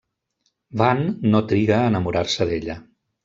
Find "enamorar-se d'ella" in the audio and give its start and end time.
1.91-2.79